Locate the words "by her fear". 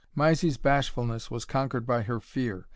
1.85-2.65